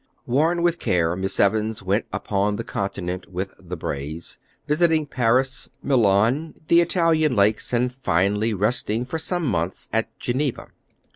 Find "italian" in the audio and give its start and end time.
6.81-7.35